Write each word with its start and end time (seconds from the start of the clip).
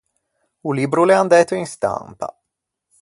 O 0.67 0.69
libbro 0.77 0.99
o 1.01 1.07
l’é 1.07 1.15
andæto 1.19 1.53
in 1.61 1.67
stampa. 1.75 2.27